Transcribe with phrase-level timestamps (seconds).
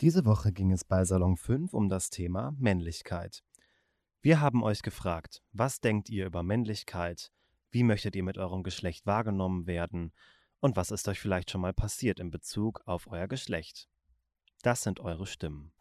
[0.00, 3.42] Diese Woche ging es bei Salon 5 um das Thema Männlichkeit.
[4.20, 7.32] Wir haben euch gefragt, was denkt ihr über Männlichkeit?
[7.72, 10.12] Wie möchtet ihr mit eurem Geschlecht wahrgenommen werden?
[10.60, 13.88] Und was ist euch vielleicht schon mal passiert in Bezug auf euer Geschlecht?
[14.62, 15.72] Das sind eure Stimmen.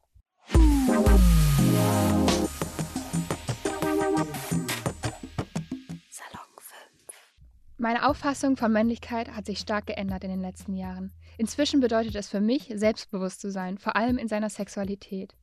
[7.80, 11.14] Meine Auffassung von Männlichkeit hat sich stark geändert in den letzten Jahren.
[11.38, 15.36] Inzwischen bedeutet es für mich, selbstbewusst zu sein, vor allem in seiner Sexualität.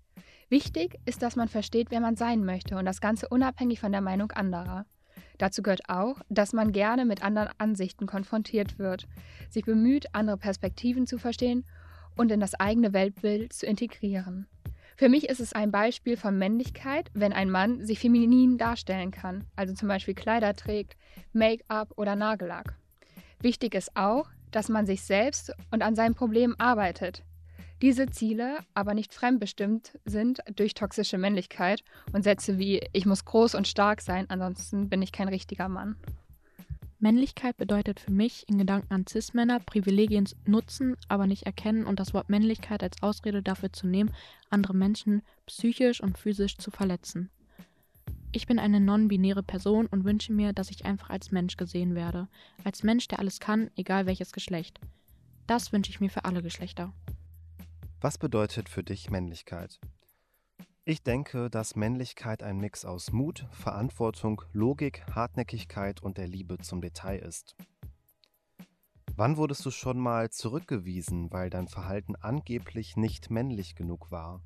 [0.48, 4.00] Wichtig ist, dass man versteht, wer man sein möchte und das Ganze unabhängig von der
[4.00, 4.84] Meinung anderer.
[5.38, 9.06] Dazu gehört auch, dass man gerne mit anderen Ansichten konfrontiert wird,
[9.48, 11.64] sich bemüht, andere Perspektiven zu verstehen
[12.16, 14.48] und in das eigene Weltbild zu integrieren.
[14.96, 19.44] Für mich ist es ein Beispiel von Männlichkeit, wenn ein Mann sich feminin darstellen kann,
[19.56, 20.96] also zum Beispiel Kleider trägt,
[21.32, 22.76] Make-up oder Nagellack.
[23.40, 27.24] Wichtig ist auch, dass man sich selbst und an seinem Problem arbeitet.
[27.82, 31.82] Diese Ziele aber nicht fremdbestimmt sind durch toxische Männlichkeit
[32.12, 35.96] und Sätze wie ich muss groß und stark sein, ansonsten bin ich kein richtiger Mann.
[37.04, 42.14] Männlichkeit bedeutet für mich in Gedanken an Cis-Männer Privilegien nutzen, aber nicht erkennen und das
[42.14, 44.10] Wort Männlichkeit als Ausrede dafür zu nehmen,
[44.48, 47.28] andere Menschen psychisch und physisch zu verletzen.
[48.32, 52.26] Ich bin eine non-binäre Person und wünsche mir, dass ich einfach als Mensch gesehen werde.
[52.64, 54.80] Als Mensch, der alles kann, egal welches Geschlecht.
[55.46, 56.94] Das wünsche ich mir für alle Geschlechter.
[58.00, 59.78] Was bedeutet für dich Männlichkeit?
[60.86, 66.82] Ich denke, dass Männlichkeit ein Mix aus Mut, Verantwortung, Logik, Hartnäckigkeit und der Liebe zum
[66.82, 67.56] Detail ist.
[69.16, 74.42] Wann wurdest du schon mal zurückgewiesen, weil dein Verhalten angeblich nicht männlich genug war?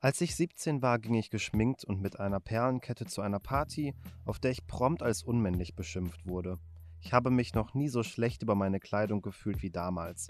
[0.00, 3.94] Als ich 17 war, ging ich geschminkt und mit einer Perlenkette zu einer Party,
[4.24, 6.58] auf der ich prompt als unmännlich beschimpft wurde.
[7.02, 10.26] Ich habe mich noch nie so schlecht über meine Kleidung gefühlt wie damals,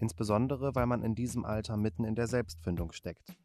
[0.00, 3.36] insbesondere weil man in diesem Alter mitten in der Selbstfindung steckt.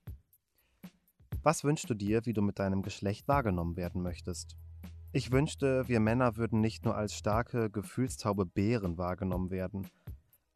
[1.46, 4.58] Was wünschst du dir, wie du mit deinem Geschlecht wahrgenommen werden möchtest?
[5.12, 9.86] Ich wünschte, wir Männer würden nicht nur als starke, gefühlstaube Bären wahrgenommen werden.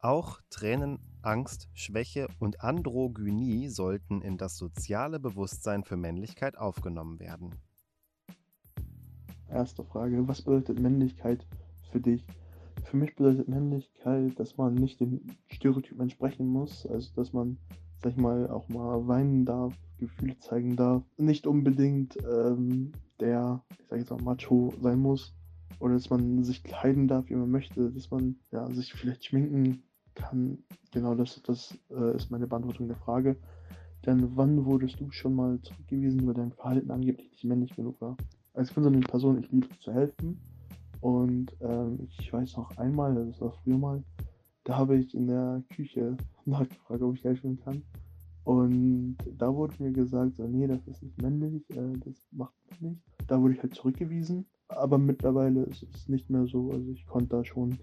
[0.00, 7.54] Auch Tränen, Angst, Schwäche und Androgynie sollten in das soziale Bewusstsein für Männlichkeit aufgenommen werden.
[9.48, 11.46] Erste Frage, was bedeutet Männlichkeit
[11.92, 12.26] für dich?
[12.82, 15.20] Für mich bedeutet Männlichkeit, dass man nicht dem
[15.52, 17.58] Stereotyp entsprechen muss, also dass man
[18.02, 21.02] sag ich mal, auch mal weinen darf, Gefühle zeigen darf.
[21.16, 25.34] Nicht unbedingt ähm, der, ich sag jetzt mal, Macho sein muss.
[25.78, 29.82] Oder dass man sich kleiden darf, wie man möchte, dass man ja, sich vielleicht schminken
[30.14, 30.58] kann.
[30.92, 33.36] Genau das, das äh, ist meine Beantwortung der Frage.
[34.04, 38.16] Denn wann wurdest du schon mal zurückgewiesen, weil dein Verhalten angeblich nicht männlich genug war?
[38.54, 40.40] Als von so einer Person, ich liebe zu helfen.
[41.00, 44.02] Und ähm, ich weiß noch einmal, das war früher mal,
[44.64, 47.82] da habe ich in der Küche nachgefragt, ob ich helfen kann.
[48.44, 52.92] Und da wurde mir gesagt, so, nee, das ist nicht männlich, äh, das macht man
[52.92, 53.02] nicht.
[53.26, 54.46] Da wurde ich halt zurückgewiesen.
[54.68, 56.70] Aber mittlerweile ist es nicht mehr so.
[56.70, 57.78] Also ich konnte da schon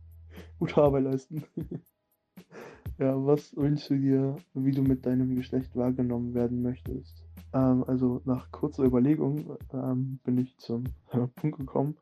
[0.58, 1.42] gute Arbeit leisten.
[2.98, 7.24] ja, was wünschst du dir, wie du mit deinem Geschlecht wahrgenommen werden möchtest?
[7.52, 11.96] Ähm, also nach kurzer Überlegung ähm, bin ich zum Punkt gekommen,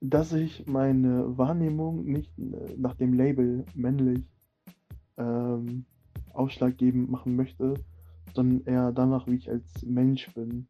[0.00, 4.24] dass ich meine Wahrnehmung nicht äh, nach dem Label männlich
[5.16, 5.86] ähm,
[6.32, 7.74] ausschlaggebend machen möchte,
[8.34, 10.68] sondern eher danach, wie ich als Mensch bin.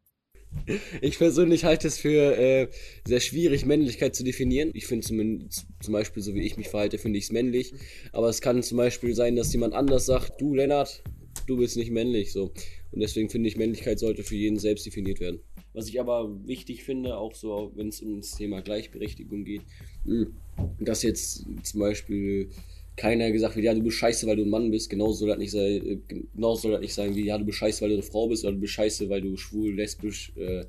[1.01, 2.69] Ich persönlich halte es für äh,
[3.05, 4.71] sehr schwierig, Männlichkeit zu definieren.
[4.75, 5.49] Ich finde zum,
[5.81, 7.75] zum Beispiel, so wie ich mich verhalte, finde ich es männlich.
[8.13, 11.03] Aber es kann zum Beispiel sein, dass jemand anders sagt, du Lennart,
[11.47, 12.33] du bist nicht männlich.
[12.33, 12.53] So.
[12.93, 15.41] Und deswegen finde ich, Männlichkeit sollte für jeden selbst definiert werden.
[15.73, 19.63] Was ich aber wichtig finde, auch so, wenn es um das Thema Gleichberechtigung geht,
[20.05, 20.35] hm,
[20.81, 22.49] dass jetzt zum Beispiel
[22.97, 24.89] keiner gesagt wird, ja, du bist scheiße, weil du ein Mann bist.
[24.89, 25.99] Genauso soll das nicht sein, äh,
[26.35, 28.45] genauso soll das nicht sein wie, ja, du bist scheiße, weil du eine Frau bist,
[28.45, 30.65] oder du bist scheiße, weil du schwul, lesbisch, äh,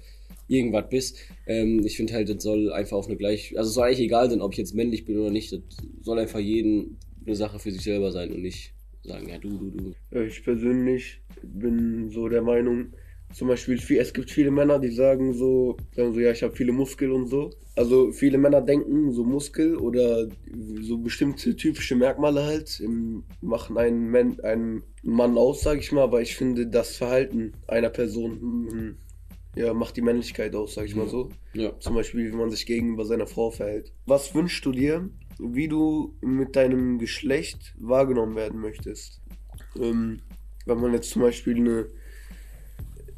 [0.49, 1.17] irgendwas bist.
[1.45, 4.29] Ähm, ich finde halt, das soll einfach auf eine gleich, also es soll eigentlich egal
[4.29, 5.53] sein, ob ich jetzt männlich bin oder nicht.
[5.53, 5.61] Das
[6.01, 9.93] soll einfach jeden eine Sache für sich selber sein und nicht sagen, ja, du, du,
[10.11, 10.19] du.
[10.21, 12.93] Ich persönlich bin so der Meinung,
[13.33, 16.71] zum Beispiel, es gibt viele Männer, die sagen so, sagen so, ja, ich habe viele
[16.71, 17.51] Muskeln und so.
[17.75, 20.27] Also viele Männer denken, so Muskel oder
[20.81, 22.81] so bestimmte typische Merkmale halt
[23.41, 26.03] machen einen, Man, einen Mann aus, sag ich mal.
[26.03, 28.97] Aber ich finde, das Verhalten einer Person hm,
[29.55, 31.29] ja, macht die Männlichkeit aus, sag ich mal so.
[31.53, 31.77] Ja.
[31.79, 33.91] Zum Beispiel, wie man sich gegenüber seiner Frau verhält.
[34.05, 35.09] Was wünschst du dir,
[35.39, 39.21] wie du mit deinem Geschlecht wahrgenommen werden möchtest?
[39.79, 40.19] Ähm,
[40.65, 41.87] wenn man jetzt zum Beispiel eine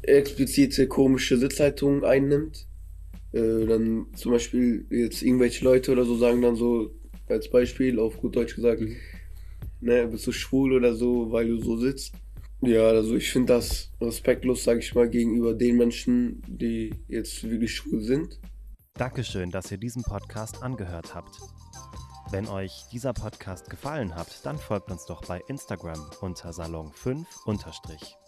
[0.02, 2.66] explizite komische Sitzhaltung einnimmt.
[3.32, 6.94] Äh, dann zum Beispiel jetzt irgendwelche Leute oder so sagen dann so,
[7.28, 8.96] als Beispiel, auf gut Deutsch gesagt, mhm.
[9.80, 12.12] ne, bist du schwul oder so, weil du so sitzt.
[12.62, 17.74] Ja, also ich finde das respektlos, sage ich mal, gegenüber den Menschen, die jetzt wirklich
[17.74, 18.38] schwul sind.
[18.94, 21.40] Dankeschön, dass ihr diesen Podcast angehört habt.
[22.30, 27.26] Wenn euch dieser Podcast gefallen hat, dann folgt uns doch bei Instagram unter Salon 5
[27.44, 28.19] unterstrich.